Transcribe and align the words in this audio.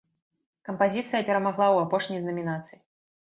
Кампазіцыя 0.69 1.21
перамагла 1.27 1.67
ў 1.75 1.85
апошняй 1.87 2.19
з 2.23 2.31
намінацый. 2.31 2.79